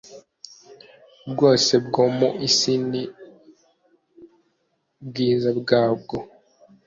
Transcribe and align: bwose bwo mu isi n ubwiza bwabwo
bwose 1.31 1.73
bwo 1.85 2.03
mu 2.17 2.29
isi 2.47 2.73
n 2.89 2.91
ubwiza 5.01 5.49
bwabwo 5.59 6.17